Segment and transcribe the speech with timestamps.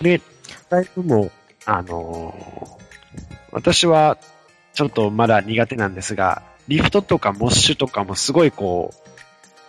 [0.00, 0.20] で、
[0.70, 1.30] ライブも、
[1.66, 2.80] あのー
[3.52, 4.16] 私は
[4.74, 9.10] ちょっとまだ苦手なんですが、リフトとかモッシュとかもすごいこう、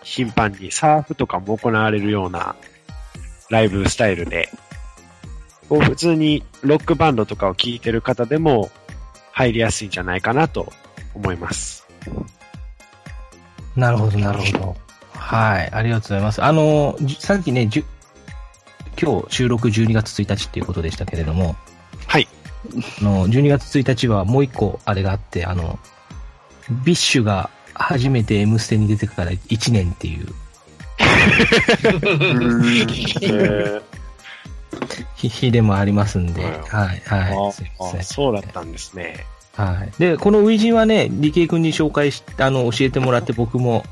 [0.02, 2.56] 頻繁にサーフとかも行われるような
[3.50, 4.48] ライブスタイルで、
[5.68, 8.70] こう普通にロックバンドとかを聴いてる方でも
[9.32, 10.72] 入りやすいんじゃないかなと
[11.14, 11.86] 思います。
[13.74, 14.76] なるほど、なるほど。
[15.14, 16.42] はい、ありがとうございます。
[16.42, 17.68] あの、さっきね、
[19.02, 21.56] 今日収録12月1日っていうことでしたけれども、
[22.06, 22.28] はい。
[23.00, 25.80] あの、12月1日はもう一個あれがあって、あの、
[26.84, 30.26] BiSH が初めて M ステに出てから1年っていう
[35.16, 37.52] 日日 でもありますんで、はいはい、あはい。
[37.52, 39.26] すいませんそうだったんですね。
[39.56, 39.92] はい。
[39.98, 43.84] で、この初陣はね、理系君に紹介し、あの、教えてもらって僕も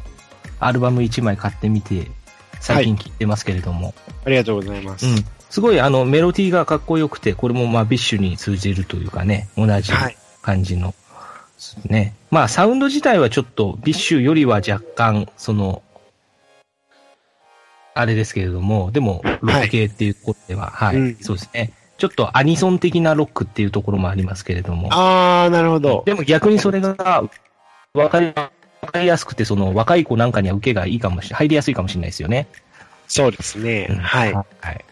[0.61, 2.11] アルバム1枚買ってみて、
[2.61, 5.07] 最近聴いてますけれども、ありがとうございます。
[5.07, 5.25] うん。
[5.49, 10.17] すごいあの、メロディーがかっこよくて、これもまあ BiSH に通じるというかね、同じはい。
[10.43, 10.95] 感じの、
[11.87, 12.15] ね。
[12.31, 15.83] まあサウンド自体はちょっと BiSH よりは若干、その、
[17.95, 21.73] あれですけれども、でも、ロック系っていうことでは、はい、うんそうですね。
[21.99, 24.89] ちょっとアニソン的なロックっていうところもありますけれども。
[24.91, 26.03] あー、なるほど。
[26.07, 26.95] でも逆にそれが、
[27.93, 28.51] わかり、わ
[28.89, 32.47] かりやすくて、その、若い子なんかには受けがいいかもしれ、入りやすいかもしれないですよね。
[33.09, 33.89] そうですね。
[33.91, 34.33] うんはい。
[34.33, 34.85] はい。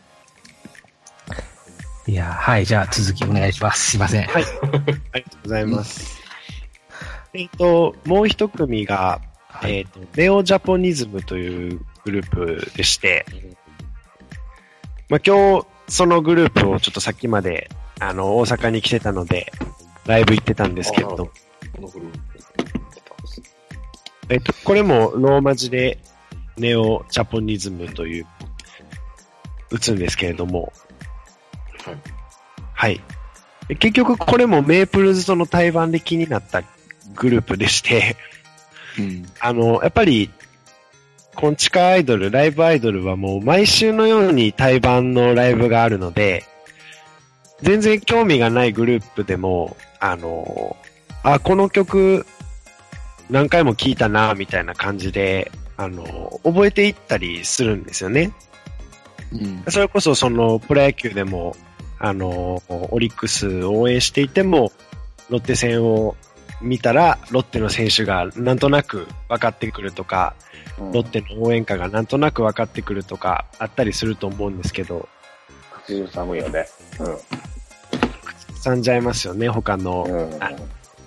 [2.09, 3.91] いや、はい、じゃあ続きお願いします。
[3.91, 4.27] すいません。
[4.27, 4.45] はい。
[5.13, 6.21] ありがとうございます。
[7.35, 13.27] えっ、と、もう一組が、はいえっ、と、ネオジャポニズムというグループでして、
[15.11, 19.53] まあ、今日、そのグループをちょっとさっきまで、あの、大阪に来てたので、
[20.07, 21.31] ライブ行ってたんですけれど、こ
[21.83, 22.19] のグループ
[24.31, 25.99] えっ、と、これもローマ字で、
[26.57, 28.27] ネオジャポニズムという、
[29.71, 30.73] 打つんですけれども、
[31.85, 31.97] はい。
[32.75, 33.01] はい。
[33.69, 36.63] で結局これもメープルズとの対バンで気になった
[37.15, 38.17] グループでして、
[38.99, 39.27] うん。
[39.41, 40.31] あの、やっぱり、
[41.35, 46.45] コンチカアイドル、ライブアイドルはもう毎週のように対バンのライブがあるので、
[47.63, 50.77] 全然興味がないグループでも、あの、
[51.23, 52.27] あ、この曲
[53.31, 58.33] 何回も聴いたな、みたいな感じで、あの、覚えていったりするんですよね。
[59.33, 59.65] うん。
[59.69, 61.55] それこそそのプロ野球でも、
[61.99, 64.73] あの、オリックスを応援していても、
[65.29, 66.17] ロッテ戦を
[66.61, 70.35] 見たら、ロッテの選手がなんとなく分かってくるとか、
[70.79, 75.09] ロッテの応援歌がなんとなく分かってくるとか、あったりすると思うんですけど、
[75.85, 76.67] 口中寒いよね。
[78.57, 80.31] さんじゃいますよね、他のうん。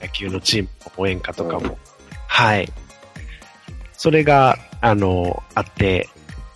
[0.02, 1.78] 野球のチームの応援歌とかも。
[2.32, 2.72] はい。
[3.92, 6.08] それが、あの、あって、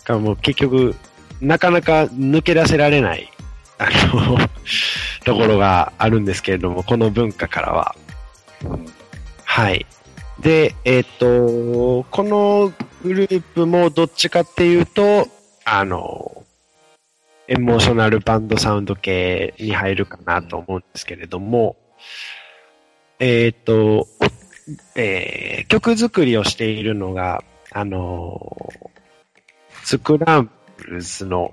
[0.06, 0.96] がもう結局、
[1.42, 3.30] なかなか抜け出せられない、
[3.76, 4.38] あの、
[5.26, 7.94] ところがあるんですけれども、この文化からは。
[9.44, 9.84] はい。
[10.40, 12.72] で、えっ、と、この
[13.02, 15.28] グループもどっちかっていうと、
[15.66, 16.42] あの、
[17.48, 21.76] エモーショナルバンドサウンド系に入るかなと思うんですけれども、
[23.18, 24.08] えっ、と、
[24.94, 28.72] えー曲作りをしているのが、あの、
[29.84, 31.52] スクランブルズの、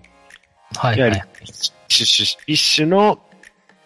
[0.76, 1.30] はいい、わゆるはい。
[1.42, 3.20] BiSH、BiSH の、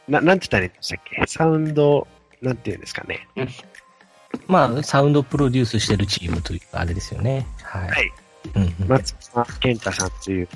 [0.08, 1.28] な、なんて言ったらいいんでしたっけ？
[1.28, 2.08] サウンド、
[2.42, 3.28] なんて言うんですかね？
[4.48, 7.46] まあ、サウンドプロデュースしてるチームというか、あれですよね。
[7.64, 7.90] はい。
[7.90, 8.12] はい。
[8.56, 10.48] うんうん松山健太さんという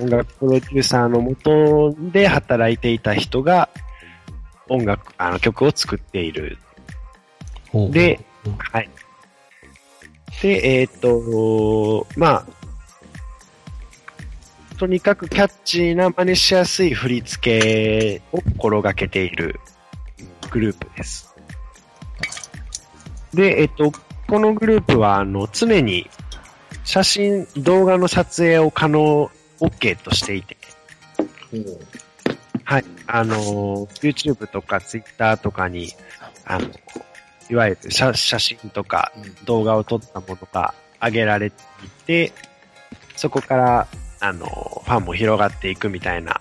[0.00, 3.70] 音楽プロデューサーのもとで働いていた人が
[4.68, 6.58] 音楽、あの曲を作っている。
[7.90, 8.20] で、
[8.58, 8.90] はい。
[10.42, 12.46] で、えっ、と、まあ、
[14.78, 19.60] とにかくキャッチーな真似しやすい振り付けを心がけている
[20.50, 21.34] グループです。
[23.34, 23.92] で、えっ、と、
[24.26, 26.08] このグループは、あの、常に
[26.84, 30.56] 写真、動画の撮影を可能、OK としていて、
[32.64, 32.84] はい。
[33.06, 35.92] あの、YouTube とか Twitter とかに、
[36.44, 36.68] あの、
[37.50, 39.12] いわゆる写写真とか
[39.44, 42.32] 動画を撮ったものが上げられていて、
[43.16, 43.88] そこから、
[44.20, 46.40] あの、ファンも広がっていくみたいな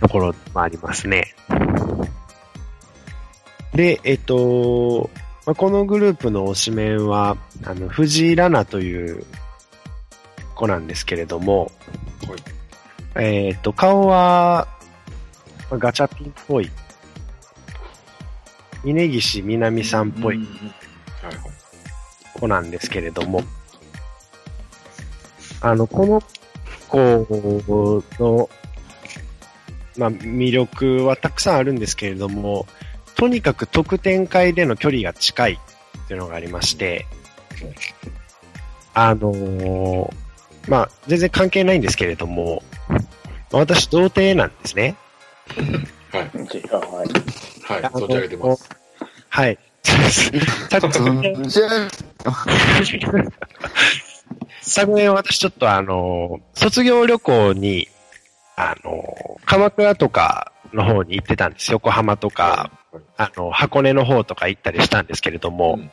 [0.00, 1.34] ところもありますね。
[3.74, 5.10] で、えっと、
[5.44, 9.24] まあ、このグループの推しメンは、あの、藤井ラナという
[10.54, 11.70] 子なんですけれども、
[13.14, 14.66] えっと、顔は、
[15.70, 16.70] まあガチャピンっぽい、
[18.92, 20.40] 峯岸みなみさんっぽい。
[22.34, 23.42] 子なんですけれども、
[25.60, 26.22] あの、この
[26.88, 28.48] 子の
[29.98, 32.66] まあ、魅力はたくさんあるんですけれども、
[33.16, 37.06] とにかく得点会での距離が近いっていうのがありまして、
[38.94, 42.62] あのーまあ、全然関係ないんですけれども、
[43.52, 44.96] 私、童貞なんですね。
[46.16, 46.30] はい。
[46.30, 47.82] はい。
[47.82, 47.92] はい。
[47.92, 48.68] 存じ上げてます。
[49.28, 49.58] はい。
[54.62, 57.88] 昨年私ちょっとあの、卒業旅行に、
[58.56, 61.72] あの、鎌倉とかの方に行ってたんです。
[61.72, 65.90] 横浜とか、はいあの、箱根の方とか行ったりしたんですけれども、うん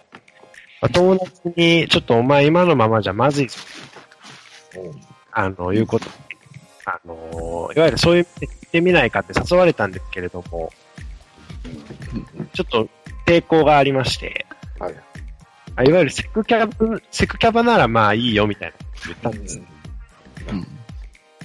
[0.81, 3.57] まあ友達に、ちょっとお前今のままじゃまずいぞ、
[4.75, 6.11] うんあの、いうことで、
[6.85, 10.71] あの、いわゆるそういう行ってみないかって誘われたんですけれども、
[12.53, 12.89] ちょっと
[13.25, 14.45] 抵抗がありまして、
[14.79, 14.95] はい。
[15.75, 19.61] あいわゆるセクキャブ、セクキャバならまあいいよみたいなこと言ったんです。
[20.49, 20.67] うん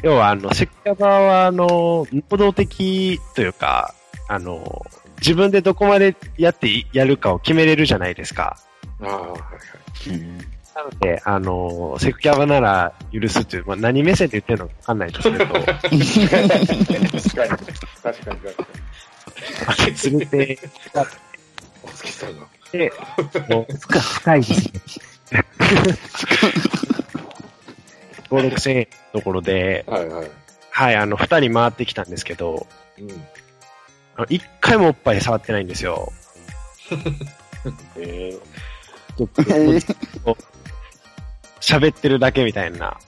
[0.02, 3.94] 要は、あの、セクキャバは、あの、能動的というか、
[4.29, 4.87] あの、
[5.19, 8.56] 自分でどこまでやっていやるかを決めれるじゃないですか。
[9.00, 9.37] ああ、はいは
[10.06, 10.11] い。
[10.11, 15.98] うんなので、あの、セクキャバなら許すっていう、まあ、何目線で言ってるのかわかんないですけど、確かに。
[15.98, 17.58] 確かに、
[18.04, 18.14] 確
[19.66, 20.10] かに。
[20.10, 20.58] 連れて、
[21.82, 22.46] お月さんが。
[22.70, 22.92] で、
[23.48, 25.44] もう深深いですね。
[28.30, 30.30] 5、6千円のところで、はいはい。
[30.70, 32.69] はい、あの、二人回ってきたんですけど、
[33.00, 33.08] うん。
[34.28, 36.12] 一回もおっぱい触ってないんですよ。
[37.98, 38.38] え
[39.19, 39.42] ちょっと
[41.60, 42.87] 喋ってるだけみたいな。
[42.87, 42.99] は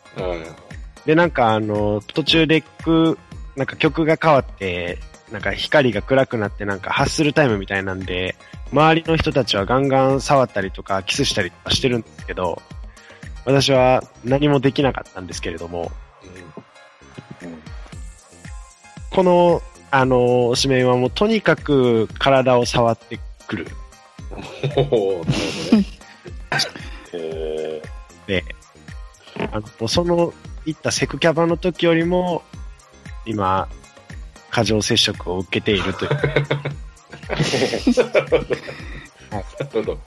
[1.04, 1.06] い。
[1.06, 3.18] で、なんかあの、途中でく、
[3.56, 4.98] なんか曲が変わって、
[5.30, 8.36] なんか光が暗くなってなんか発するタイムみたいなんで、
[8.72, 12.60] 周りの人たちはガンガン触ったりとかキスしたりとかしてるんですけど、
[13.44, 17.62] 私は何もできなかったんですけれども、ーうん
[19.10, 19.60] この、
[19.90, 23.18] あの、紙面はもうとにかく体を触って
[23.48, 23.66] くる。
[24.30, 24.84] うん。
[24.92, 25.84] おおなるほどね。
[27.12, 27.82] え
[28.30, 28.44] で、
[29.52, 30.32] あの、その、
[30.64, 32.42] 行ったセクキャバの時よりも、
[33.26, 33.68] 今、
[34.50, 36.10] 過剰接触を受けているという。
[39.30, 39.98] なるほど。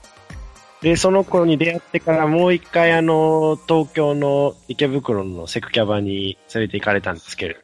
[0.80, 7.58] で、その子に出会ってからもう一回あの、東京の池袋のセクキャバに連れて行かれたんですけれ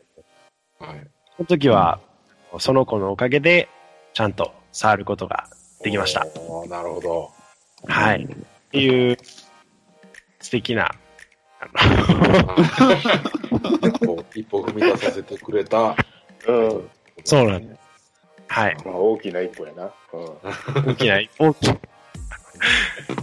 [0.78, 1.00] ど、はい。
[1.36, 2.00] その時は、
[2.58, 3.70] その子のおかげで、
[4.12, 5.48] ちゃんと触ることが
[5.82, 6.26] できました。
[6.68, 7.30] なるほど。
[7.86, 8.24] はい。
[8.24, 9.16] っていう、
[10.50, 10.90] 素敵な、
[11.60, 11.66] あ
[13.86, 15.94] 一歩、一歩踏み出させてくれた。
[16.40, 16.90] ーうん。
[17.22, 17.80] そうなんです。
[18.48, 18.76] はい。
[18.84, 19.84] まあ、大きな一歩やな。
[20.12, 20.90] うん。
[20.90, 21.54] 大きな一歩、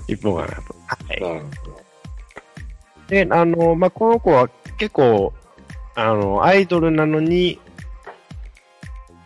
[0.08, 0.54] 一歩かなと。
[0.54, 1.22] はい。
[1.22, 1.82] なるほ
[3.10, 4.48] で、あの、まあ、この子は
[4.78, 5.34] 結構、
[5.96, 7.60] あの、アイドルなのに、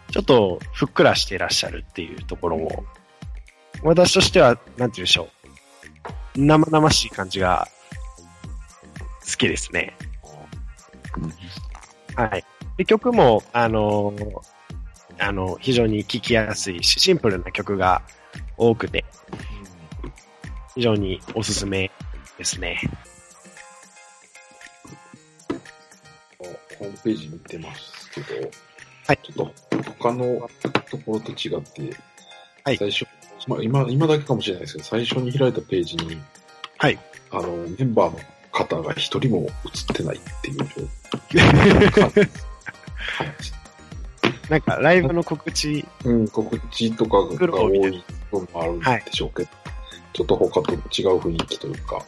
[0.09, 2.83] ちょっとふっくらしていらっしゃるっていうところも、
[3.83, 5.41] 私としては、なんて言うんでしょう。
[6.33, 7.67] 生々しい感じが
[9.21, 9.95] 好きですね。
[12.15, 12.43] はい。
[12.77, 14.13] で、曲も、あの、
[15.19, 18.01] あの、非常に聴きやすいし、シンプルな曲が
[18.57, 19.05] 多くて、
[20.75, 21.91] 非常におすすめ
[22.37, 22.79] ですね。
[26.39, 26.45] ど。
[26.79, 28.49] ホームページ見てますけど、
[29.07, 29.51] はいちょっ
[29.81, 30.49] と他の
[30.89, 31.95] ところと違って、
[32.63, 33.05] はい最初、
[33.47, 36.17] まあ、今、今だけかもしれないですけど、最初に開いたページに、
[36.77, 36.99] はい。
[37.31, 37.47] あの、
[37.77, 38.19] メンバーの
[38.51, 39.47] 方が一人も映
[39.93, 40.65] ってないっていう状
[42.13, 42.29] 態。
[44.49, 49.49] なんか、ライブの告知、うん、告知とかが多い部分もあるんでしょうけど、
[50.13, 50.79] ちょっと他と違う
[51.19, 52.03] 雰囲気というか、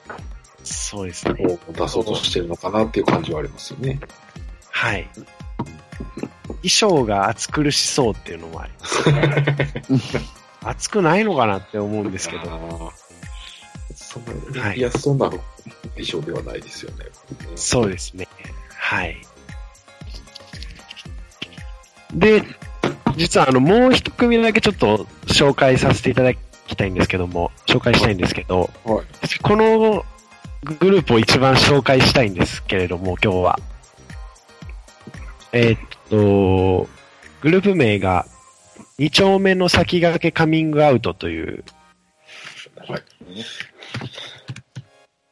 [0.63, 1.33] そうですね。
[1.45, 4.00] を出そうとしてるのかなっていう感じはありますよね。
[4.69, 5.09] はい。
[6.45, 9.03] 衣装が暑苦しそうっていうのもあります。
[10.63, 12.91] 暑くないのかなって思うんですけど。
[13.93, 15.29] そんな、はいいや、そんな
[15.95, 17.05] 衣装ではないですよね。
[17.55, 18.27] そうですね。
[18.69, 19.17] はい。
[22.13, 22.43] で、
[23.15, 29.39] 実はあの、もう一組だけちょっと紹介させていただきたいんですけども、紹介したいんですけど、はい。
[29.41, 30.05] この
[30.63, 33.59] グループを一番紹介したいんですけれども、今日は。
[35.51, 36.89] えーっと、
[37.41, 38.25] グループ名が、
[38.97, 41.63] 二丁目の先駆けカミングアウトという、
[42.88, 43.03] はい。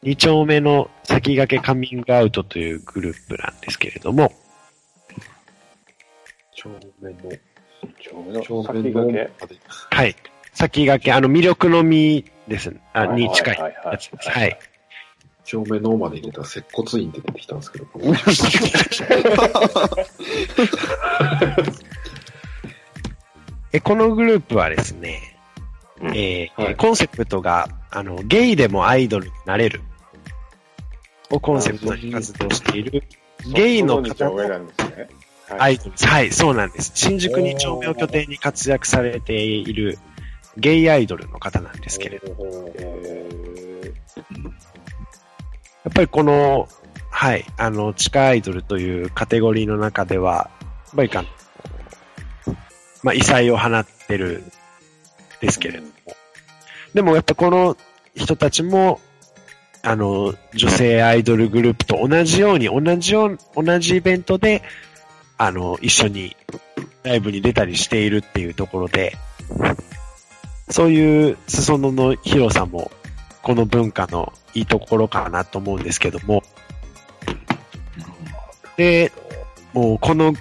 [0.04, 4.34] 二丁目の先駆けカミングアウトというグループなんですけれども、
[6.54, 7.30] 正面の、
[8.00, 9.30] 正面の先駆け？
[9.96, 10.16] はい。
[10.54, 12.76] 先駆け、あの、魅力の実です。
[12.94, 14.30] あ、はいに近いやつです。
[14.32, 14.58] はい。
[15.44, 17.86] 正面のまで入れた接骨院って出てきたんですけど、
[23.74, 25.38] えこのグループはですね、
[26.02, 29.82] えーはいコンセプトが、あの、ゲイでもアイドルになれる
[31.32, 33.04] をコンセプトに活動している、
[33.54, 34.40] ゲイの方の。
[35.60, 35.92] アイドル。
[35.98, 36.92] はい、そうなんです。
[36.96, 40.00] 新宿2丁目を拠点に活躍されている
[40.58, 42.36] ゲイアイドルの方なんですけれど、
[42.76, 43.94] え
[45.84, 46.68] やっぱりこの、
[47.10, 51.26] はい、あの、地下アイドルというカテゴリーの中では、やっぱりか、
[53.04, 54.52] まあ、異彩を放ってるん
[55.42, 55.92] ですけれども。
[56.94, 57.78] でもやっぱこの
[58.16, 59.00] 人たちも、
[59.84, 64.62] あの、女性アイドルグループと同じように、同じよう、同じイベントで、
[65.38, 66.36] あの、一緒に
[67.04, 69.18] ライブに出たりしているっていうところで、
[70.70, 72.92] そういう裾野の広さも、
[73.42, 76.44] この文化のいいところかなと思うんですけども、
[78.78, 79.12] で、
[79.74, 80.34] もうこの、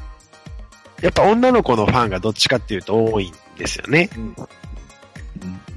[1.00, 4.11] やっぱ女の子のファンがどっちかっていうと多いんですよね。
[4.16, 4.35] うん。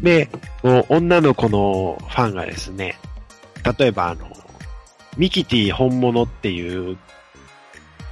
[0.01, 0.29] で、
[0.63, 2.99] もう女の子のファンがですね、
[3.77, 4.27] 例えばあの、
[5.17, 6.97] ミキティ本物っていう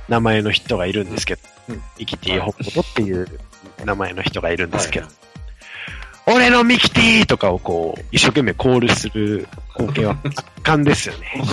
[0.07, 3.27] 名前の人がいるんですけど、うんミキティ本物っていう
[3.85, 5.07] 名前の人がいるんですけど、
[6.27, 11.41] 俺のミキティとかをこう、一生懸命コールする光景は圧巻ですよね。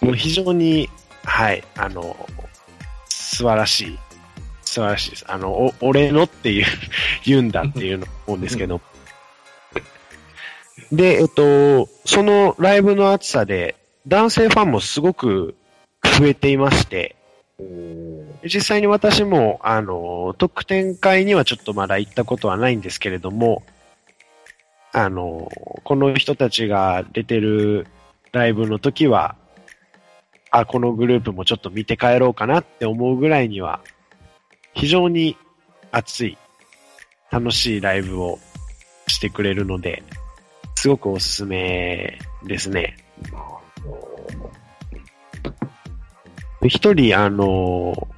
[0.00, 0.88] もう非常に、
[1.24, 2.16] はい、あの、
[3.08, 3.98] 素晴らしい、
[4.62, 5.24] 素晴らしいです。
[5.28, 6.66] あの、お俺のっていう、
[7.24, 8.80] 言うんだっていうのを思うんですけど。
[10.92, 13.76] で、えっと、そのライブの厚さで、
[14.06, 15.56] 男性ファンもすごく
[16.18, 17.16] 増えていまして、
[18.44, 23.64] 実際に私も、あの、特典会にはちょっとまだ行ったことはないんですけれども、
[24.92, 25.50] あの、
[25.84, 27.86] この人たちが出てる
[28.32, 29.36] ライブの時は、
[30.50, 33.80] あ、このグループもちょっと見て帰ろうかなって思うぐらいには、
[34.74, 35.36] 非常に
[35.90, 36.38] 熱い、
[37.30, 38.38] 楽しいライブを
[39.08, 40.02] してくれるので、
[40.76, 42.96] すごくおすすめですね。
[46.60, 48.08] で一人、あの、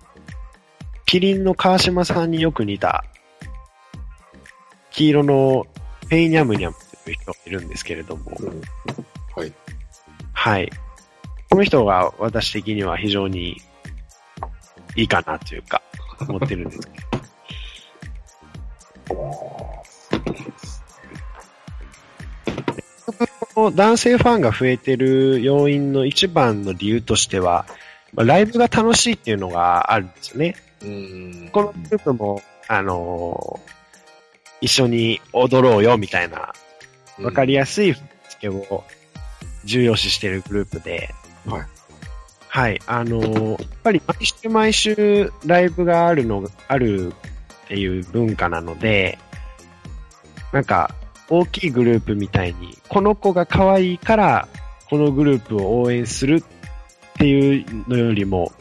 [1.07, 3.05] キリンの川島さんによく似た、
[4.91, 5.67] 黄色の
[6.09, 8.33] ペイニャムニャムという人がいるんですけれども、
[9.35, 9.53] はい。
[10.33, 10.71] はい。
[11.49, 13.57] この人が私的には非常に
[14.97, 15.81] いいかなというか、
[16.29, 17.08] 思ってるんですけど。
[23.71, 27.67] 男性ファンが増えてる要因の一番の理由としては、
[28.13, 30.57] まあライブが楽しいっていうのがあるんですよね。
[30.83, 31.51] うん。
[31.53, 33.79] このグループも、あのー
[34.61, 36.53] 一緒に踊ろうよみたいな、
[37.21, 38.83] わかりやすい振り付けを
[39.65, 41.15] 重要視しているグループで、
[41.47, 41.63] はい。
[42.49, 47.13] はい、あのーやっぱり毎週毎週ライブがあるの、ある
[47.67, 49.19] っていう文化なので、
[50.53, 50.93] なんか、
[51.31, 54.49] 大きいグループみたいに、この子が可愛いから、
[54.89, 56.43] このグループを応援するっ
[57.15, 58.53] ていうのよりも、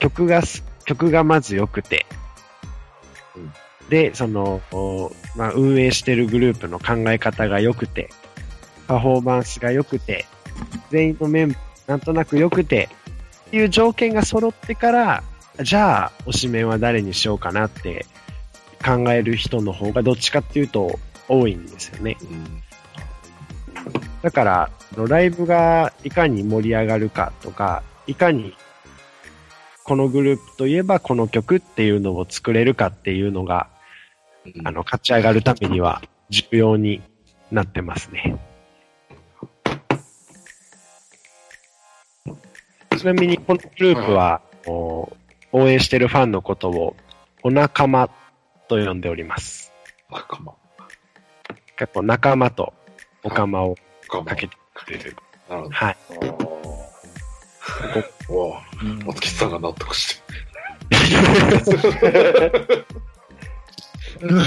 [0.00, 2.06] 曲がす、曲がまず良くて、
[3.36, 3.52] うん。
[3.88, 8.10] で、その、おまあ、運営してるグループの考え方が良くて、
[8.88, 10.26] パフォーマンスが良くて、
[10.90, 12.88] 全員のメンバーなんとなく良くて、
[13.46, 15.22] っていう条件が揃ってから、
[15.62, 18.06] じゃあ、推しメンは誰にしようかなって
[18.84, 22.16] 考える人の方がどっちかっていうと多いんですよね。
[22.20, 22.62] うん。
[24.22, 28.54] だから、ライブがいかに盛り上がるかとか、いかに
[29.84, 33.68] このグループといえばこの曲っていうのを作れるかっていうのが、
[34.64, 36.00] あの、勝ち上がるためには
[36.30, 37.02] 重要に
[37.50, 38.38] なってますね。
[42.96, 45.12] ちなみにこのグループは、お
[45.52, 46.96] 応援してるファンのことを
[47.42, 48.08] お仲間
[48.68, 49.70] と呼んでおります。
[50.10, 50.63] 仲間。
[51.76, 52.72] 結構仲間と
[53.22, 54.24] おかまを仲間。
[54.26, 55.16] かけてくれる。
[55.48, 55.96] なるほはい。
[56.20, 56.28] ど。
[58.28, 58.62] わあ、
[59.06, 60.22] 松木さんが納得して。
[64.24, 64.40] ま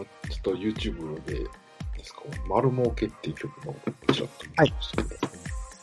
[0.00, 1.44] あ、ちょっと YouTube でで
[2.04, 3.74] すか、丸儲けっていう曲の
[4.12, 5.16] ちらっと見ましたけど、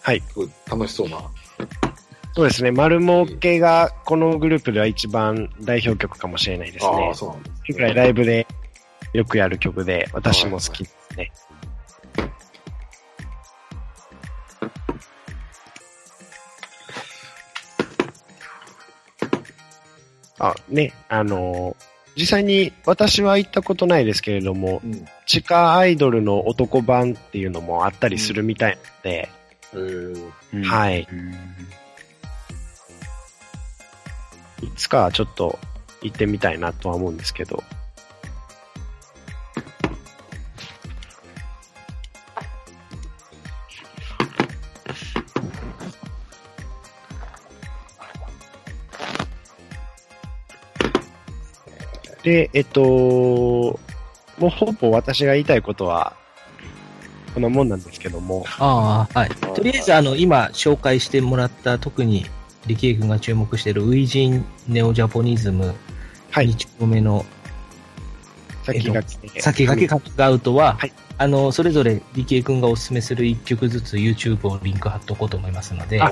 [0.01, 0.21] はい。
[0.27, 1.17] すごい楽しそうな。
[2.33, 2.71] そうですね。
[2.71, 7.13] 丸儲けがこのグループでは一番代表曲かもしれないですねああ、。
[7.13, 8.47] そうなんです、ぐらいライブで
[9.13, 11.31] よくやる曲で、私も好きですね。
[20.39, 25.05] あ、ね、あのー実際に私は行ったことないですけれども、うん。
[25.25, 29.29] 地下アイドルの男版っていうのもあったりするみたいなので、
[29.73, 31.07] えーうんはい。
[31.09, 31.33] うん
[34.81, 35.59] つかちょっと
[36.01, 37.63] 行ってみたいなとは思うんですけど。
[52.23, 53.79] で、えっと、も
[54.47, 56.13] うほぼ私が言いたいことは、
[57.33, 59.29] こんなもんなんですけども、ああ、はい。
[59.29, 62.25] とりあえず、あの、今紹介してもらった、特に、
[62.67, 65.73] 力恵君が注目している、ウイジン・ネオ・ジャポニズム、
[66.29, 67.25] はい2丁目の
[68.63, 76.11] 先が来て、先駆けカットアウトは、はいあの、それぞれ力恵君がおすすめする1曲ずつ YouTube をリンク貼っとこうと思いますので、あ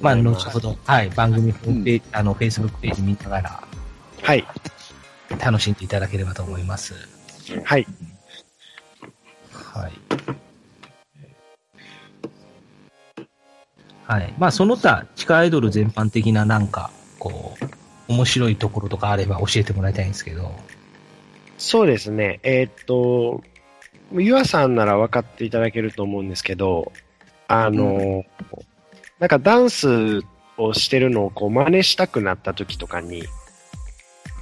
[0.00, 3.62] まあ、後ほど、はい、番組ホームページ、あの、Facebook ページ見ながら、
[4.22, 4.44] はい、
[5.42, 6.94] 楽しんでいただければと思います。
[7.64, 7.86] はい。
[9.50, 9.92] はい。
[14.06, 14.34] はい。
[14.36, 20.54] まあ、その他、地下アイドル全般的ななんか、こう、面白いところとかあれば教えてもらいたいんですけど。
[21.56, 22.40] そうですね。
[22.42, 23.42] えーっと、
[24.12, 26.92] ゆあさんなら分かっていただけると思うんですけど、
[27.48, 28.22] あの、
[29.18, 30.20] なんかダンス
[30.58, 33.24] をしてるのをこう真似したくなった時とかに、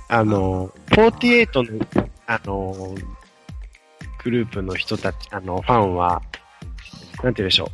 [0.09, 1.87] あの、48の、
[2.27, 2.93] あの、
[4.25, 6.21] グループの人たち、あの、ファンは、
[7.23, 7.69] なんて言うんでしょう。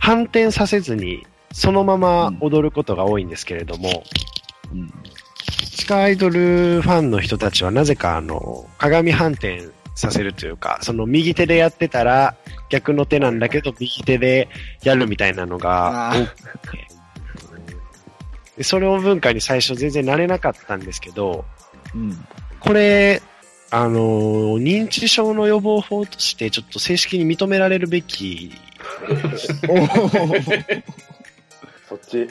[0.00, 4.04] 反転させずに、そのまま踊ることが多いんですけれども、
[4.72, 4.92] うん。
[5.74, 12.36] 地下アイドルファンの人たちはなぜかあの、鏡反転させるというか、その右手でやってたら
[12.68, 14.48] 逆の手なんだけど右手で
[14.82, 16.88] やるみたいなのが多くて、
[18.58, 21.44] でそれを文化に最初全然慣れなかったんですけど、
[21.94, 22.26] うん。
[22.60, 23.22] これ、
[23.70, 28.52] あの、認知症の予防法としてちょっと正式に認められるべき、
[31.88, 32.28] そっち？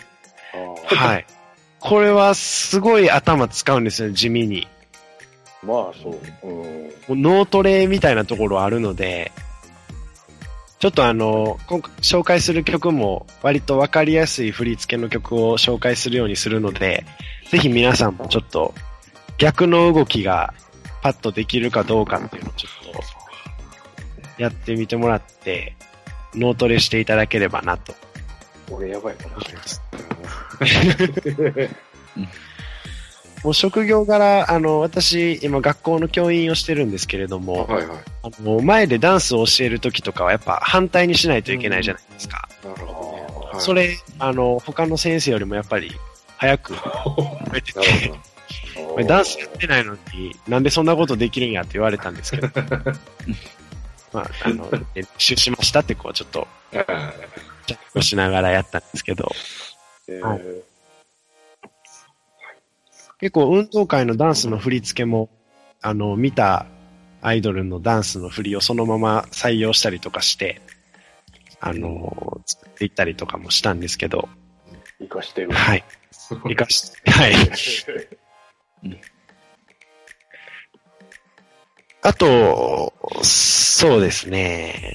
[0.91, 1.25] あはい。
[1.79, 4.67] これはすごい頭使うんですよ、地味に。
[5.63, 6.47] あまあ、そう。
[7.09, 7.21] うん。
[7.21, 9.31] 脳トレみたいなところあるので、
[10.79, 17.03] ちょっとあの、今回紹介する曲も割とわかりやすい振り付けの曲を紹介するようにするので、
[17.49, 18.73] ぜひ皆さんもちょっと
[19.37, 20.53] 逆の動きが
[21.01, 22.93] パッとできるかどうかっていうのをちょっ
[24.37, 25.75] とやってみてもらって、
[26.35, 27.95] 脳トレしていただければなと
[28.71, 29.53] 俺やばいかもしれ
[31.53, 31.69] ない。
[33.43, 37.97] もう職業柄、あの、私、今学校の教員をしてるんですけれども、はいはい。
[38.23, 42.49] あの、前でダンスを教えるときとかはやっぱ反対にしないといけないじゃないですか。
[42.63, 43.21] なるほどね。
[43.21, 43.27] はい
[43.59, 45.91] それ、あの、他の先生よりもやっぱり
[46.37, 48.13] 早く覚えてて、
[49.05, 52.49] ダンスやってないのに、なんでそんなことできるんやって言われたんですけど、
[54.13, 56.79] まあ、あの、練習しましたってこうちょっと、ど。
[57.67, 59.29] チャックしながらやったんですけど、
[60.07, 60.41] えーはい
[63.19, 65.29] 結構運動会のダンスの振り付けも、
[65.81, 66.67] あの、見た
[67.21, 70.61] アイドルのダンスの振りをそのまま採用したりとかして、
[71.59, 74.29] あの、作っていったりとかもしたんですけど、
[74.99, 75.51] 生かしてる。
[75.51, 75.83] はい。
[76.47, 77.33] 生かし、はい。
[82.03, 84.93] あと、そうですね。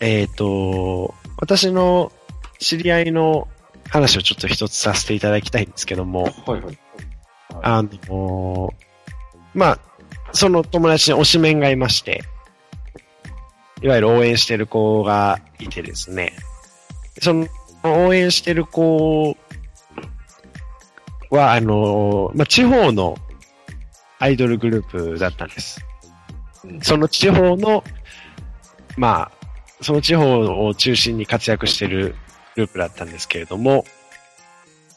[0.00, 2.12] えっ、と、私の
[2.58, 3.48] 知り合いの
[3.90, 6.78] 話をちょっと一つさせていただきたいんですけども、はいはい。
[7.62, 8.70] あの、
[9.54, 9.78] まあ、
[10.32, 12.22] その友達に推しメンがいまして、
[13.82, 16.32] いわゆる応援してる子がいてですね、
[17.20, 17.46] その
[17.84, 19.36] 応援してる子
[21.30, 23.16] は、あの、まあ、地方の
[24.18, 25.84] アイドルグループだったんです。
[26.82, 27.84] その地方の、
[28.96, 29.35] まあ、
[29.80, 32.14] その地方を中心に活躍してる
[32.54, 33.84] グループだったんですけれども、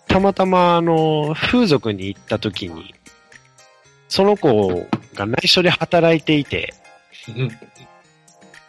[0.07, 2.95] たまたま、あの、風俗に行った時に、
[4.07, 6.73] その子が内緒で働いていて、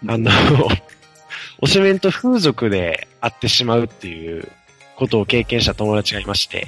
[0.06, 0.30] あの、
[1.62, 4.50] おしめんと風俗で会ってしまうっていう
[4.96, 6.66] ことを経験した友達がいまして、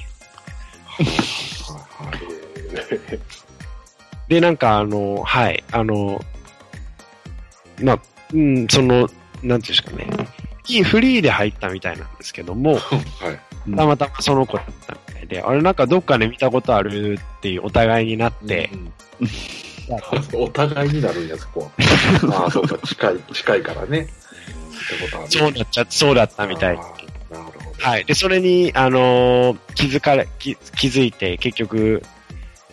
[4.28, 6.22] で、なんかあの、はい、あの、
[7.82, 8.02] まあ、
[8.32, 9.10] うん、その、
[9.42, 10.06] なんていうんですかね、
[10.68, 13.76] いいフリーで入ったみたいなんですけども、 はい。
[13.76, 18.70] たまたまその子だったみたいで、あれなんかどっかで見たことあるっていうお互いになって、
[20.34, 21.70] お互いになるんや、そこ
[22.30, 22.34] は。
[22.42, 24.08] ああ、そうか、近い、近いからね。
[25.28, 26.76] そうなっちゃって、そうだったみたい。
[26.76, 27.72] あーなるほど。
[27.78, 28.04] はい。
[28.04, 32.02] で、それに、あのー気づかれ、気気づいて、結局、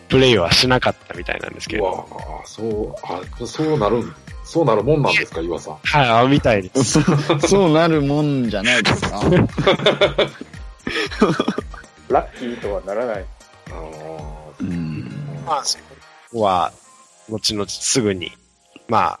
[0.08, 4.14] プレイはしなかったみたいなんですけど、うわあ、そう、あ、そうなるん、
[4.50, 5.76] そうなるもんなんですか、岩さん。
[5.76, 7.00] はい、あ、みたいです。
[7.00, 9.20] そ そうなるもんじゃないですか。
[12.10, 13.24] ラッキーとはならない。
[13.68, 15.08] あのうん。
[15.46, 15.78] まあ、そ
[16.32, 16.72] こは、
[17.28, 18.32] 後々すぐに、
[18.88, 19.20] ま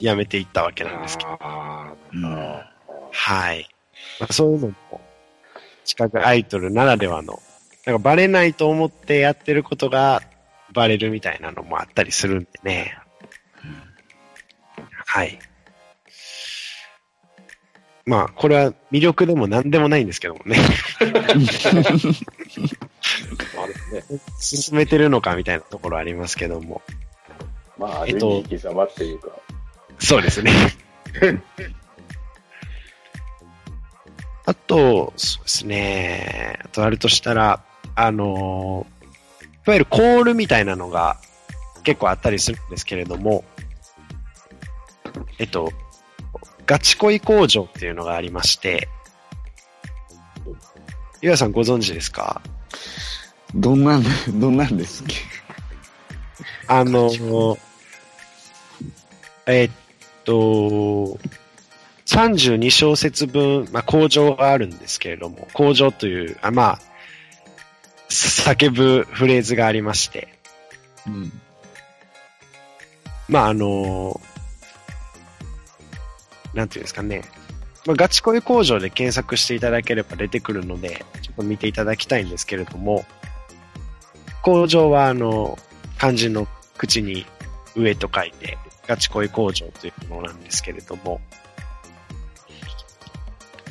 [0.00, 1.38] 辞めていったわけなんですけど。
[1.38, 2.60] あうん
[3.12, 3.68] はい。
[4.18, 5.00] まあ、そういうのも、
[5.84, 7.40] 近くアイドルならではの、
[7.86, 10.20] なんかバレないと思ってやってることが
[10.72, 12.98] バレるみたいなのもあったりするんでね。
[15.08, 15.38] はい。
[18.04, 20.58] まあ、これは魅力でも何でもないんですけどもね。
[21.00, 21.12] ー
[23.56, 24.20] まあですね。
[24.38, 26.82] 進めてるのかみたいなところありますけども。
[27.78, 29.30] まあ、あえっとき様っていうか。
[29.98, 30.52] そうですね。
[34.44, 36.58] あと、そうですね。
[36.66, 38.86] あとあるとしたら、あの
[39.66, 41.16] いわゆるコールみたいなのが
[41.82, 43.44] 結構あったりするんですけれども、
[45.38, 45.72] えっと、
[46.66, 48.88] ガチ恋工場っていうのがありまして、
[51.22, 52.40] 岩さんご存知ですか？
[53.54, 55.16] どんなんで、 どんなんですっけ？
[56.66, 57.10] あの、
[59.46, 59.70] えっ
[60.24, 61.18] と、
[62.06, 66.80] 32小節分、まあ、工場があるんですけれども、工場という、あまあ、
[68.10, 70.28] 叫ぶフレーズがありまして、
[71.06, 71.32] うん。
[73.28, 74.20] まあ、あの、
[76.58, 77.22] なんていうんですかね、
[77.86, 83.06] まあ、ガチ恋工場で検索していただければ出てくるので、ちょっと見ていただきたいんですけれども、
[84.42, 85.58] 工場は、あの、
[85.98, 87.24] 漢字の口に
[87.74, 91.20] 上と書いて、ガチ恋工場というものなんですけれども、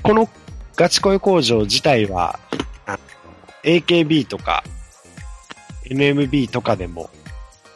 [0.01, 0.29] この
[0.75, 2.39] ガチ恋工場自体は、
[3.63, 4.63] AKB とか
[5.89, 7.09] NMB とかでも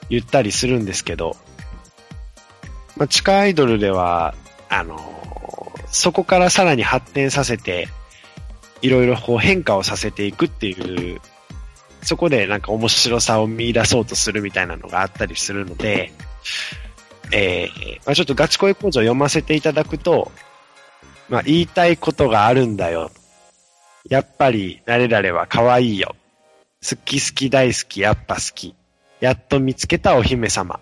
[0.09, 1.35] 言ったりするんですけど、
[2.97, 4.35] まあ、地下アイドルでは、
[4.71, 4.97] あの
[5.87, 7.89] そこからさらに発展させて、
[8.81, 11.19] いろいろこう変化をさせていくっていう、
[12.01, 16.13] そこでなんか面白さを見出そうとするみたいなのがあったりするので、
[17.33, 20.31] えーまあ、ちょっとガチ恋工場読ませていただくと、
[21.29, 23.11] まあ、言いたいことがあるんだよ。
[24.09, 26.15] やっぱり、誰々は可愛いよ。
[26.81, 28.73] 好き好き大好き、やっぱ好き。
[29.19, 30.79] やっと見つけたお姫様。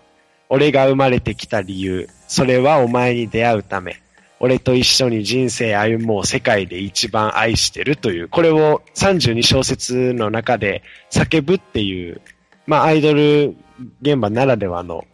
[0.50, 2.08] 俺が生まれてきた理由。
[2.26, 4.02] それはお前に出会うため。
[4.40, 12.20] 俺と一緒に人生歩もう世界で一番愛してるという、これを32小節の中で叫ぶっていう、
[12.66, 13.54] まあアイドル
[14.02, 15.04] 現場ならではの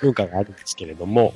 [0.00, 1.34] 文化があるんですけれども、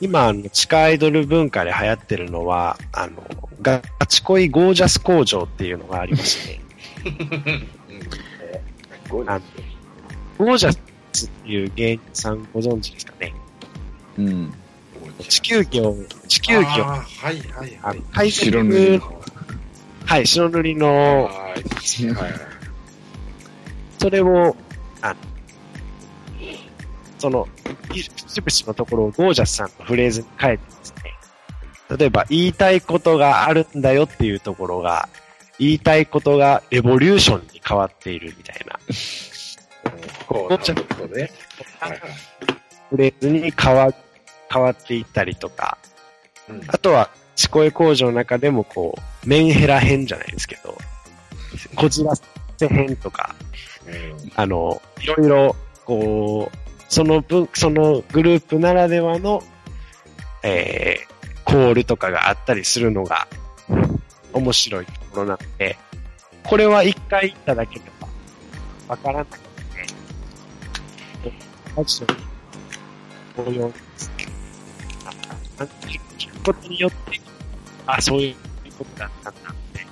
[0.00, 3.22] 今、あの、地下アイドル文化で流行ってるのは、あの、
[3.62, 6.60] ガチ恋ゴージャス工場っていうのがありまして、
[9.06, 9.40] すごいあの
[10.36, 10.93] ゴージャス
[11.26, 13.34] っていう芸人さんご存知ですかね
[14.18, 14.54] うん。
[15.28, 15.80] 地球儀
[16.28, 17.78] 地球儀を、はいはいはい。
[17.82, 19.14] あの、海白塗り賊、
[20.06, 20.86] はい、白塗りの、
[21.24, 21.30] は
[22.00, 22.32] いはいはい。
[23.98, 24.56] それを、
[25.00, 25.16] あの、
[27.18, 27.48] その、
[27.88, 31.14] 節々のところをゴージャスさんのフレーズに変えてですね、
[31.96, 35.08] 例えば言いたいことがあるんだよっていうところが、
[35.58, 38.78] 言いたいことがレボリューションに変わっているみたいな
[40.34, 40.64] こうなる
[40.96, 41.30] ほどね。
[41.78, 42.00] はいはい。
[42.90, 43.94] フレーズに変わ、
[44.52, 45.78] 変わっていったりとか、
[46.48, 50.76] うんあとは、地声工場の中でもこう、メンヘラ編じゃないですけど、
[51.76, 52.12] こじら
[52.56, 53.34] せ編とか、
[53.86, 53.90] う
[54.26, 59.40] んあの、いろいろ、こう、その分、そのグループならではの、
[60.42, 63.28] えー、コールとかがあったりするのが、
[64.32, 65.76] 面白いところなので、
[66.42, 68.08] これは一回行っただけでは、
[68.88, 69.26] わからない
[71.76, 72.06] ので、マジで、
[73.36, 73.74] こういう、なんか
[76.18, 77.20] 聞くことによって、
[77.86, 79.86] あ、そういうことだったんだって、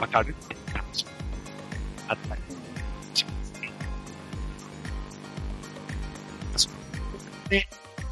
[0.00, 1.06] わかるっていう感じ
[2.08, 2.40] あったり
[3.14, 3.72] しますね。
[7.50, 7.68] で、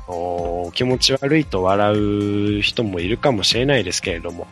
[0.06, 1.94] お気持ち悪いと笑
[2.58, 4.46] う人もいるかもしれないですけれども、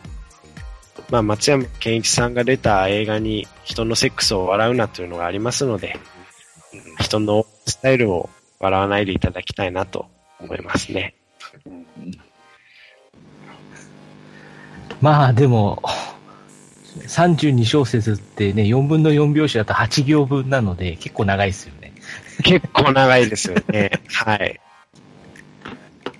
[1.09, 5.99] まあ、松山健一さんが出た映画に人のセックスを笑うなというのがありますので、
[6.99, 8.29] 人のスタイルを
[8.63, 10.05] 笑わないでいただきたいなと
[10.39, 11.15] 思いますね。
[15.01, 15.83] まあでも、
[17.01, 21.91] 32小節ってね、4分の4拍子だと8行分なので、結構長いですよね。
[22.43, 23.91] 結構長いですよね。
[24.13, 24.61] はい。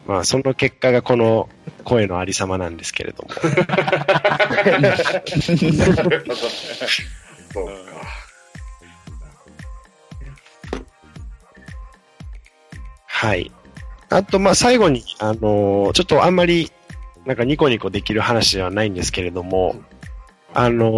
[0.05, 1.47] まあ、その結果がこの
[1.85, 3.29] 声のありさまなんですけれども。
[7.53, 8.22] そうか。
[13.23, 13.49] はい。
[14.09, 16.69] あと、まあ、最後に、あのーちょっとあんまり、
[17.25, 19.77] なんかニコニコできる話ではないんですけれども、
[20.53, 20.91] あの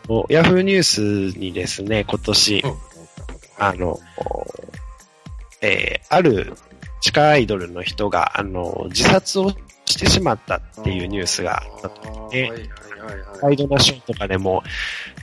[0.00, 2.74] ーヤフーニュースにですね、今年、うん
[3.58, 4.00] あの、
[5.60, 6.54] えーある
[7.02, 9.52] 地下アイドルの人が、あの、自殺を
[9.84, 12.30] してしまったっていうニュースがあったと。
[12.32, 13.40] ねはいはいはいはい。
[13.42, 14.62] ワイドナショーとかでも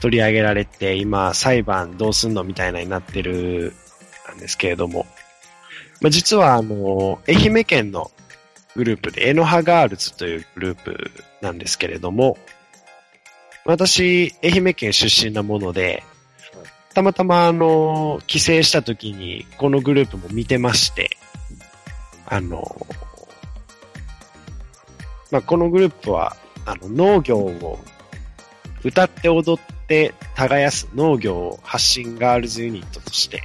[0.00, 3.74] 取り上げられて、今、裁判どうすんのみたいなになってる、
[4.28, 5.06] なんですけれども。
[6.00, 8.10] まあ、実は、あの、愛媛県の
[8.74, 12.38] グループで、エノハガールズというグループなんですけれども、
[13.64, 16.04] 私、愛媛県出身なもので、
[16.94, 21.16] たまたま、あの、帰省した時に、このグループも見てまして、
[22.26, 22.86] あの、
[25.30, 27.78] まあ、このグループは、あの、農業を
[28.84, 33.42] 歌って踊って耕す農業を発信ガールズユニットとして、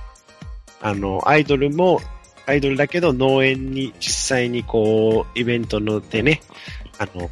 [0.81, 1.99] あの、アイドルも、
[2.45, 6.41] アイドルだけど農園に実際にこう、イベントのでね、
[6.97, 7.29] あの、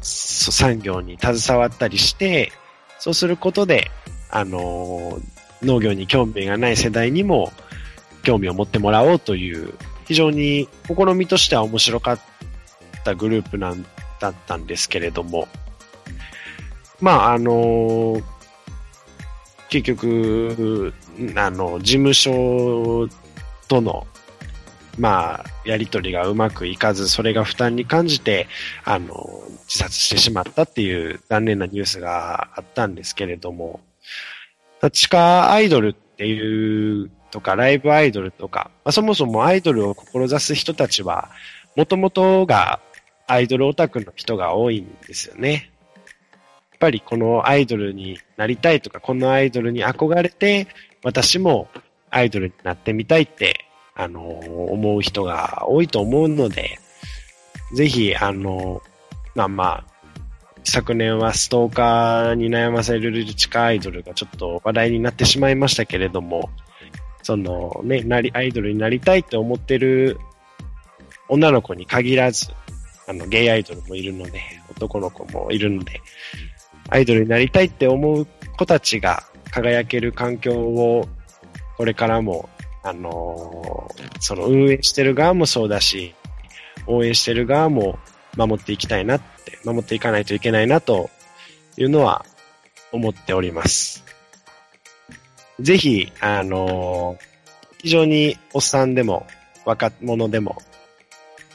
[0.00, 2.52] 産業に携わったりして、
[2.98, 3.90] そうすることで、
[4.30, 5.18] あの、
[5.62, 7.52] 農業に興味がない世代にも
[8.22, 9.74] 興味を持ってもらおうという、
[10.06, 12.20] 非常に試みとしては面白かっ
[13.04, 13.84] たグループなん
[14.20, 15.48] だったんですけれども、
[17.00, 18.20] まあ、あの
[19.68, 20.94] 結局、
[21.36, 23.08] あの、事務所
[23.68, 24.06] との、
[24.98, 28.48] まあ、やりとりがうまくいかず、それが負担に感じて、
[28.84, 33.80] あの、自殺してしまったっていう残念なニュースがあったんですけれども、
[34.92, 41.30] 地下アイドルっていうとか、ライブアイドルとか、まあ、そもそもアイドルを志す人たちは、
[41.76, 42.80] もともとが
[43.26, 45.70] アイドルオタクの人が多いんですよね。
[46.72, 50.66] やっぱりこのアイドルになりたいとか、このアイドルに憧れて、
[51.04, 51.68] 私も
[52.10, 53.67] アイドルになってみたいって、
[53.98, 56.78] あの、思う人が多いと思うので、
[57.74, 58.80] ぜひ、あの、
[59.34, 59.84] まあまあ、
[60.64, 66.48] 昨年はストーカーに悩まされる地下アイドルがちょっと話題になってしまいましたけれども、
[67.22, 70.18] そのね、なり、アイドルになりたいって思ってる
[71.28, 72.48] 女の子に限らず、
[73.08, 76.00] あの、ゲイアイドルもいるので、男の子もいるので、
[76.88, 81.08] アイドルになりたいって思う子たちが輝ける環境を、
[81.76, 82.48] これからも、
[82.82, 86.14] あのーその運営してる側もそうだし、
[86.86, 87.98] 応援してる側も
[88.36, 91.10] 守っていきたいなって、守っていかないといけないなと
[91.76, 92.24] いうのは
[92.92, 94.04] 思っております。
[95.60, 97.28] ぜひ、あのー
[97.80, 99.26] 非常におっさんでも
[99.64, 100.58] 若者でも、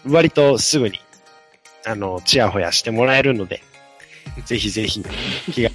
[0.08, 1.00] 割とすぐに、
[1.86, 3.62] あの、チヤホヤしてもらえるので、
[4.46, 5.04] ぜひぜひ、
[5.52, 5.70] 気が、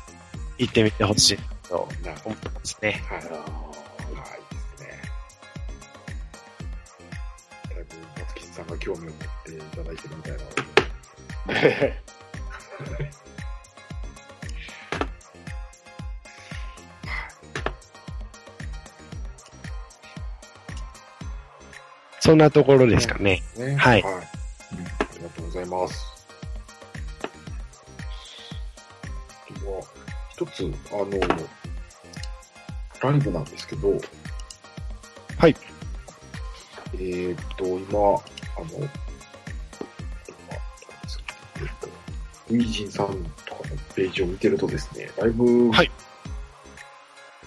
[0.58, 1.88] 行ってみてほしいと
[2.24, 3.02] 思ってますね。
[8.66, 9.12] んが興味を持っ
[9.44, 10.38] ていただいてるみたいな
[11.46, 12.06] ので。
[22.20, 23.42] そんなところですかね。
[23.56, 23.76] ね。
[23.76, 24.20] はいうんあ
[25.16, 26.16] りがとうございます。
[30.36, 31.08] 一つ、あの、
[33.00, 33.98] ライブなんですけど、
[35.38, 35.56] はい。
[36.92, 38.22] えーっと、今、
[38.56, 38.88] あの、
[42.48, 43.06] ウイジンさん
[43.44, 45.90] とかのページを見てるとですね、ライブはい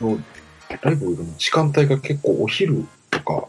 [0.02, 0.18] の、
[0.82, 3.48] ライブの時間帯が結構お昼とか、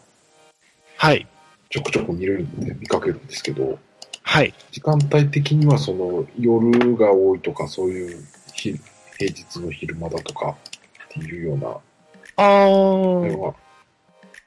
[0.96, 1.26] はい。
[1.68, 3.78] ちょくちょく見るんで見かけるんですけど、
[4.22, 4.54] はい。
[4.70, 8.72] 時間帯的にはその夜が多いとかそういう日
[9.18, 11.68] 平日の昼間だとかっていうような
[12.36, 13.22] あー。
[13.22, 13.56] あれは、こ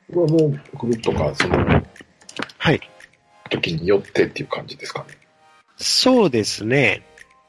[0.10, 1.84] れはもうグループとかその
[2.58, 2.82] はい。
[3.54, 5.18] 時によってっていう感じですかね。
[5.78, 7.04] そうですね。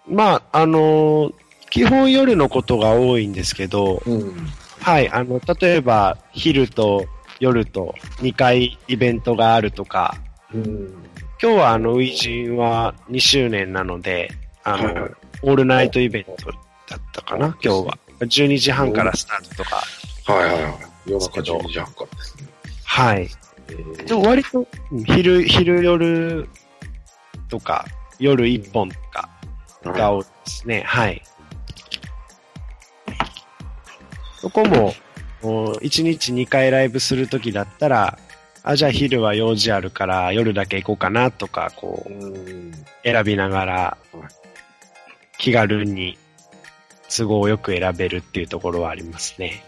[0.07, 1.35] まあ、あのー
[1.71, 4.33] 基本夜のことが多いんですけど、うん。
[4.81, 7.05] はい、あの、例えば、昼と
[7.41, 10.15] 夜と2回イベントがあるとか、
[10.55, 10.95] うん。
[11.43, 14.31] 今日はあの、ウイジンは2周年なので、
[14.63, 15.11] あの、はいはい
[15.43, 16.51] オールナイトイベント
[16.89, 17.99] だったかな、今日は。
[18.21, 19.83] 12時半からスタートとか。
[20.33, 20.75] はいはいはい。
[21.07, 22.49] 夜中12時半からですね。
[22.85, 23.29] はい。
[24.07, 24.67] でも割と、
[25.07, 26.49] 昼、昼夜
[27.49, 27.87] とか、
[28.19, 29.29] 夜1本とか
[29.85, 30.83] が多いですね。
[30.87, 31.23] はい。
[34.39, 34.95] そこも、
[35.43, 38.19] 1日2回ライブするときだったら、
[38.63, 42.13] あ、じゃあ昼は用事あるから夜だけ行こうかなとか、こう、
[43.03, 43.97] 選びながら、
[45.39, 46.19] 気軽に
[47.15, 49.63] 都合よく選べるっていうところはありますね。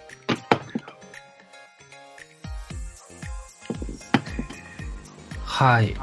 [5.56, 5.94] はい。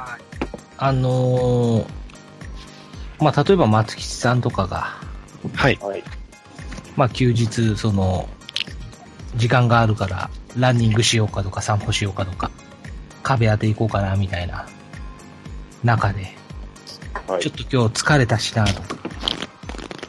[0.79, 1.85] あのー
[3.19, 4.97] まあ、例えば松吉さんとかが、
[5.53, 5.77] はい。
[5.79, 6.03] はい。
[6.95, 8.27] まあ、休日、その、
[9.35, 12.49] 時間があるから、ランニングしようかとか、散歩しようかとか、
[13.21, 14.67] 壁当て行こうかな、みたいな、
[15.83, 16.35] 中で、
[17.27, 17.53] はいちょっ。
[17.53, 18.97] と今日疲れたしな、とか、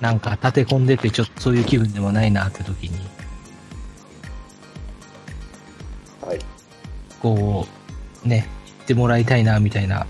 [0.00, 2.98] なんか立て込んでて、ちょっとそういう気分でもないな、って時に、
[6.26, 6.38] はい。
[7.20, 7.68] こ
[8.24, 8.53] う、ね、行
[8.85, 10.07] ってもらいたいな、みたいな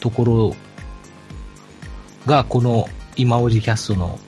[0.00, 0.56] ところ
[2.26, 4.18] が、この今おじキャストの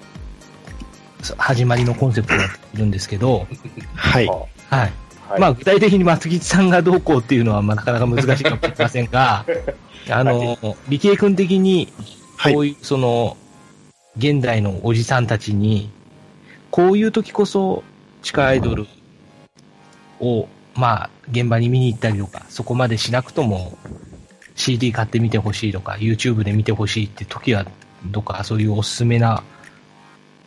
[1.38, 3.46] 始まりのコンセプトになってるんですけど、
[3.94, 4.26] はい。
[4.26, 4.92] ははい。
[5.28, 5.40] あはい。
[5.40, 9.46] まあ、具体的に松吉さんがどうこうっていうのは、まあ、なかなか難しいかもしれませんが、
[10.10, 11.88] あの、理系君的に、
[12.36, 13.36] はいこういう、その、
[14.16, 15.90] 現代のおじさんたちに、
[16.70, 17.84] こういう時こそ、
[18.22, 18.86] 地下アイドル
[20.20, 23.76] を、まあ、現場に見に行ったりとか、そこまでしなくとも、
[24.54, 27.66] CD 買ってみてほしいとか、YouTube で見てほしいって時は、
[28.12, 29.42] とか、そういうおすすめな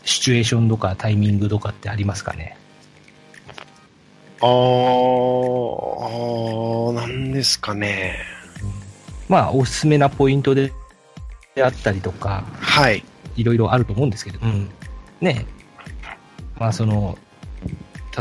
[0.03, 2.57] シチュエーションとかタイミングとかってありますかね？
[4.41, 8.19] あー、なんですかね。
[9.29, 10.71] まあ、おすすめなポイントで、
[11.55, 13.03] であったりとか、はい。
[13.35, 14.69] いろいろあると思うんですけど、うん。
[15.21, 15.45] ね
[16.59, 17.17] まあ、その、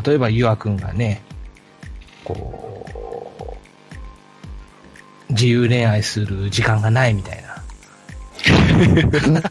[0.06, 1.20] 例えば、ゆあくんがね、
[2.24, 2.86] こ
[5.28, 7.52] う、自由恋愛する時間がないみたいな。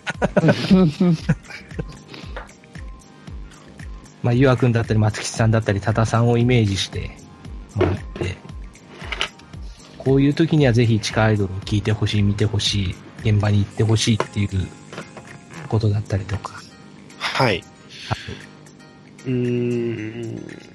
[4.23, 7.11] まあ、ゆあくんだったり、松吉さんだったり、多田さんをイメージして
[7.75, 8.37] もらって、
[9.97, 14.49] こういう時にはぜひ地下アイドルを聞いてほしい、見てほしい、現場に行ってほしいっていう
[15.67, 16.61] ことだったりとか。
[17.17, 17.63] はい。
[19.25, 20.70] うーん、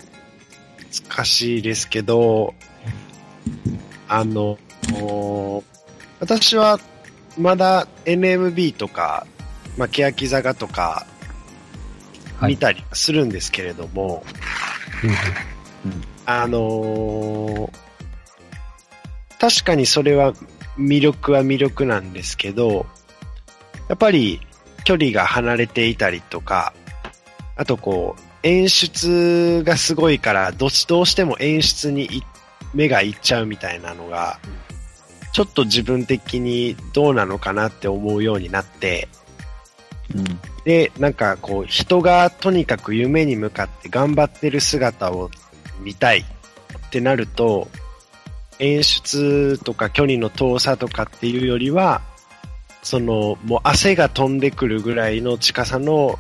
[1.02, 2.54] 難しいですけど、
[4.09, 4.59] あの、
[6.20, 6.78] 私は
[7.38, 9.26] まだ NMB とか、
[9.76, 11.06] まあ、欅坂とか
[12.38, 12.52] はい。
[12.52, 14.24] 見たりするんですけれども、
[16.24, 17.87] あのー
[19.38, 20.32] 確かにそれは
[20.78, 22.87] 魅力は魅力なんですけど、
[23.88, 24.40] やっぱり
[24.85, 26.72] 距離が離れていたりとか、
[27.54, 32.22] あとこう、演出がすごいから、どしどうしても演出にい
[32.74, 34.38] 目がいっちゃうみたいなのが、
[35.32, 39.09] ちょっと自分的にどうなのかなって思うようになって、
[40.14, 40.24] うん。
[40.64, 45.28] で、なんかこう、人がとにかく夢に向かって頑張ってる姿を
[45.80, 47.68] 見たいってなると、
[48.61, 52.00] 演出とか距離の遠さとかっていうよりは、
[52.85, 56.16] その、もう汗が飛んでくるぐらいの近さの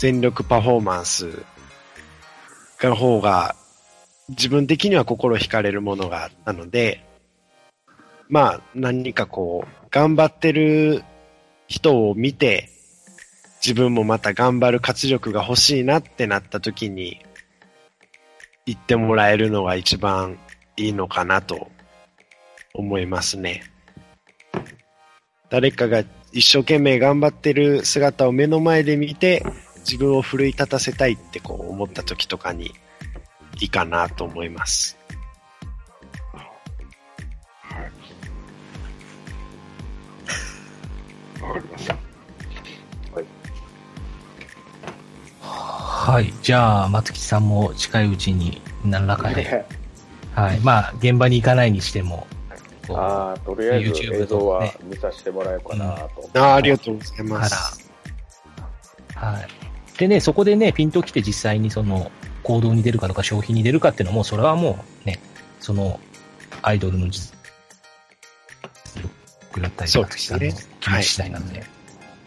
[0.00, 1.44] 全力パフォーマンス
[2.78, 3.54] が方が、
[4.30, 7.04] 自分的には心惹かれるものがあったので、
[8.30, 11.04] まあ、何かこう、頑張ってる
[11.68, 12.70] 人を見て、
[13.62, 17.20] 自分もまた頑張る活力が欲しいなってなった時に、
[18.64, 20.38] 言ってもらえるのが一番
[20.78, 21.68] いいのかなと
[22.72, 23.64] 思いますね。
[25.50, 29.44] 誰かが一生懸命頑張ってる姿を目の前で見て、
[29.90, 32.66] 自分を奮い立たせたいってこう思った時とかに
[33.60, 34.96] いいかなと思います。
[41.42, 41.96] わかりました。
[45.42, 46.32] はい。
[46.40, 49.66] じゃあ、松吉さんも近いうちに何らかで、
[50.36, 50.60] はい。
[50.60, 52.28] まあ、現場に行かないにしても、
[52.90, 56.30] ああ、とりあえず YouTube 映像はね見させてもらえようかなと。
[56.34, 57.90] あーありがとうございます。
[59.16, 59.59] はい。
[60.00, 62.10] でね、そこでね、ピンときて実際にその、
[62.42, 65.20] 行動に出るかとか消費に出るかっていうのも、それはもうね、
[65.60, 66.00] その、
[66.62, 67.34] アイドルの実
[68.96, 71.64] 力だったり、そうですね松木さんの気持ち次第なので、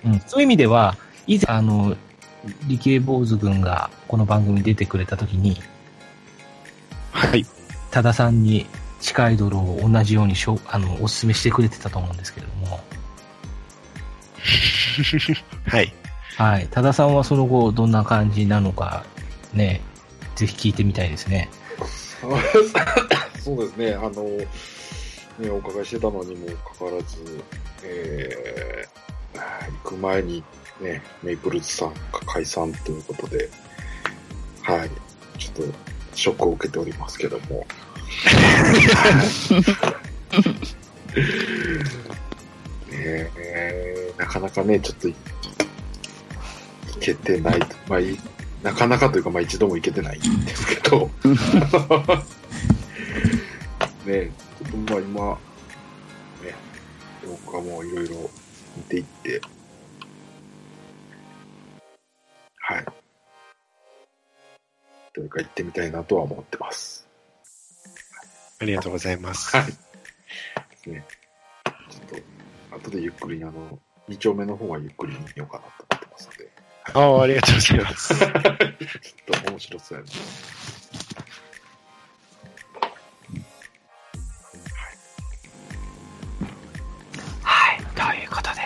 [0.06, 0.20] うん。
[0.28, 1.98] そういう意味では、以前、あの、
[2.68, 5.60] 理系坊主君がこの番組に出てくれた時に、
[7.12, 7.44] はい。
[7.90, 8.68] 多田さんに
[9.00, 12.80] 地下アイドルを同じようにしょあのお勧めしてくれてたと思うんですけれども、
[15.66, 15.92] はい。
[16.38, 16.68] はい。
[16.70, 19.06] 多田さんはその後どんな感じなのか、
[19.54, 19.82] ね、
[20.36, 21.50] ぜひ聞いてみたいですね。
[23.40, 24.48] そうですね、あの、ね、
[25.50, 27.44] お伺いしてたのにもかかわらず、
[27.84, 29.40] えー、
[29.84, 30.44] 行く前に
[30.80, 33.50] ね、メイプルズさんが解散ということで、
[34.62, 34.90] はい、
[35.38, 35.74] ちょっと
[36.16, 37.68] ショックを受けておりますけども。
[42.90, 45.08] ねえなかなかね、ちょっと
[47.04, 48.18] けてない、まあい、
[48.64, 51.12] なかなかというか、まあ一度も行けてないんですけど、
[54.06, 56.56] ねちょっとまあ今、ね、
[57.46, 58.30] 僕はもういろいろ
[58.78, 59.42] 見ていって、
[62.56, 62.86] はい。
[65.14, 67.06] どれか行ってみたいなとは思ってます。
[68.60, 69.56] ありがとうございます。
[69.56, 69.64] は
[70.88, 70.90] い。
[70.90, 71.06] ね。
[71.90, 72.22] ちょっ
[72.72, 73.78] と、後でゆっくり、あの、
[74.10, 76.53] 2丁目の方はゆっくり見ようかなと思ってますので、
[76.92, 78.14] ああ、ありがとうございます。
[78.20, 78.32] ちょっ
[79.42, 80.10] と面白そうやね。
[87.42, 87.82] はい。
[87.96, 88.62] ということで。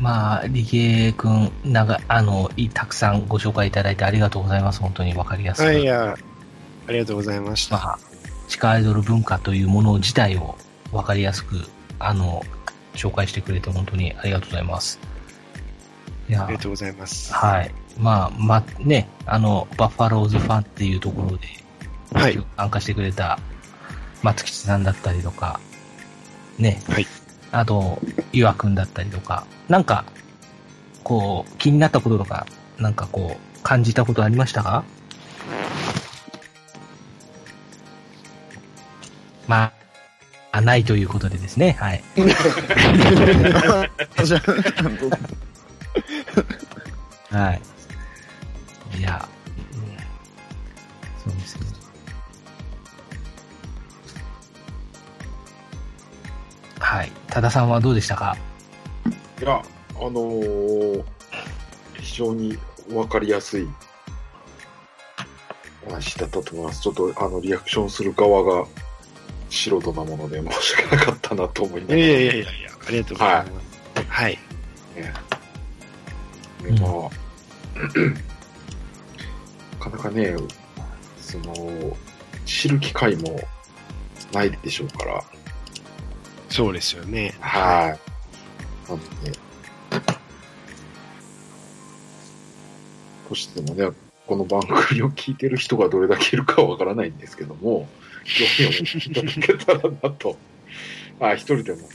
[0.00, 4.80] まあ、理系くん、なんか、あの、いたくさんご紹介いただいてありがとうございます。
[4.80, 5.66] 本当にわかりやすく。
[5.66, 6.16] はい、いや、
[6.88, 7.76] ありがとうございました。
[7.76, 7.98] まあ、
[8.48, 10.56] 地下アイドル文化というもの自体を
[10.92, 11.64] わかりやすく、
[11.98, 12.44] あの、
[12.94, 14.98] 紹介してくれて本当にありがとうございます。
[16.28, 17.32] いやあり、がとうございます。
[17.34, 17.74] はい。
[17.98, 21.48] まあ、ま、ね、あの、バッファローズファンっていうところで、
[22.12, 22.46] はい。
[22.56, 23.38] 参加してくれた
[24.22, 25.60] 松吉さんだったりとか、
[26.58, 26.80] ね。
[26.88, 27.06] はい。
[27.50, 28.00] あと、
[28.32, 30.04] ゆわくんだったりとか、なんか、
[31.02, 32.46] こう、気になったこととか、
[32.78, 34.84] なんかこう、感じたことありましたか？
[39.48, 39.72] まあ、
[40.52, 42.04] あないということでですね、はい。
[47.30, 47.62] はい。
[48.98, 49.26] いや、
[51.24, 51.66] そうですね。
[56.78, 57.12] はい。
[57.28, 58.36] 多田さんはどうでしたか？
[59.40, 59.62] いや、あ
[59.98, 61.04] のー
[62.00, 62.58] 非常に
[62.92, 63.66] わかりやすい
[65.86, 66.82] お話だったと思います。
[66.82, 68.68] ちょっと、あの、リアクションする側が
[69.52, 72.00] 素人なもので申し訳なかったなと思いないがら。
[72.00, 74.06] やいやいやいやいや、ありがとうございます。
[74.08, 74.32] はい。
[74.32, 75.12] ね。
[76.64, 76.86] うんねま
[79.80, 80.34] あ、なかなかね、
[81.20, 81.96] その、
[82.46, 83.40] 知る機会も
[84.32, 85.22] ないでしょうから、
[86.48, 87.34] そうですよね。
[87.40, 87.96] は
[88.88, 88.90] い。
[88.90, 89.32] なので、
[93.28, 93.90] としてもね、
[94.26, 97.88] この番組を聞いてる人がどれだけいるかはわからないんですけども、
[98.24, 100.36] 興味を持っていただけたらなと。
[101.20, 101.86] あ、一人でもね、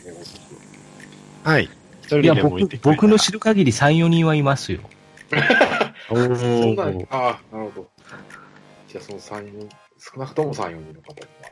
[1.43, 1.63] はい。
[2.01, 4.79] 一人いや、でも僕いてくれたら僕の知る限り3、4人はいますよ。
[6.09, 7.89] お そんなー、ああ、なるほど。
[8.87, 9.69] じゃあその3、4、
[9.99, 11.51] 少なくとも3、4人の方には。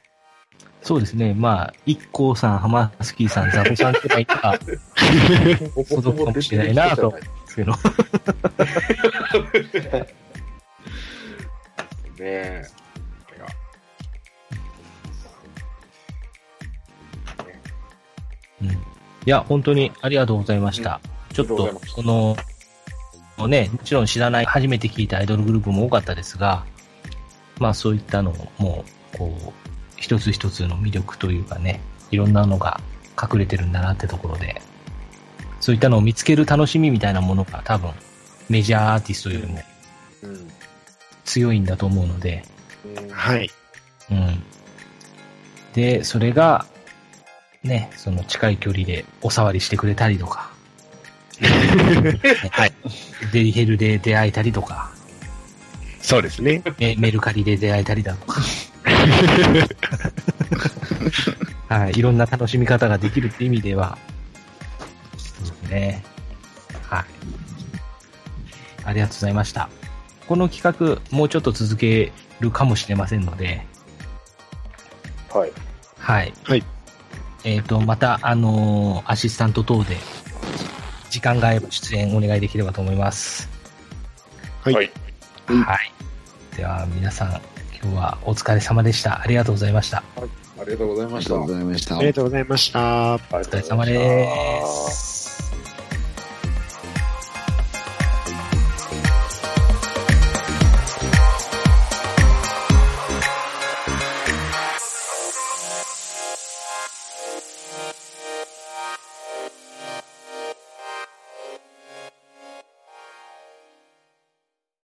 [0.82, 1.34] そうですね。
[1.34, 4.60] まあ、一光さん、浜スキーさん、ザボさんとかいたら、
[5.90, 7.72] 届くかもしれないなとですけど。
[12.20, 12.85] ねえ。
[19.26, 21.02] いや、本当にありがとうございました。
[21.34, 26.64] ちょっととこの、ね、もちろん知らない、初めて聞いたアイドルグループも多かったですが、
[27.60, 28.86] まあそういったのも、
[29.18, 29.54] こう、
[29.98, 32.80] 一つ一つの魅力というかね、いろんなのが
[33.22, 34.62] 隠れてるんだなってところで、
[35.60, 37.92] そういったのを見つける楽しみみたいなものが多分、
[38.50, 39.60] メジャーアーティストよりも
[40.24, 40.52] うん。
[41.24, 42.44] 強いんだと思うので、
[42.86, 43.50] うんはい。
[44.12, 44.44] うん。
[45.74, 46.66] で、それが、
[47.66, 50.52] ね、その近い距離でお触りしてくれたりとか、
[52.52, 52.74] はい。
[53.34, 54.92] デリヘルで出会えたりとか、
[56.00, 56.62] そうですね。
[56.78, 58.42] メメルカリで出会えたりだとか、
[61.68, 63.98] はい、いろんな楽しみ方ができるって意味では、
[65.18, 66.06] そうですね。
[66.84, 67.06] はい。
[68.86, 69.70] ありがとうございました。
[70.28, 73.66] この企画、もうちょっと続けるかもしれませんので、
[75.34, 75.52] はい。
[75.98, 76.34] はい。
[76.44, 76.64] はい。
[77.46, 79.98] えっ、と、また、あのーアシスタント等で、
[81.12, 83.48] 時間が合えば出演お願いできればと思います。
[84.64, 84.90] はいはい。
[86.58, 87.42] では、皆さん、
[87.82, 89.22] 今日はお疲れ様でした。
[89.22, 90.04] ありがとうございました。
[90.58, 91.46] ありがとうございましたありがとう。
[91.46, 92.08] ございましたあり。
[92.08, 92.80] がとうございました。
[93.12, 94.28] おお疲れ様で
[94.66, 95.05] す。